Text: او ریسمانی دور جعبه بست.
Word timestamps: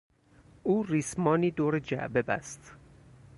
او 0.63 0.83
ریسمانی 0.83 1.51
دور 1.51 1.79
جعبه 1.79 2.21
بست. 2.21 2.71